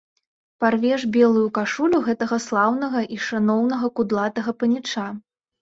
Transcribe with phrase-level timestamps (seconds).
[0.63, 5.07] Парвеш белую кашулю гэтага слаўнага і шаноўнага кудлатага паніча!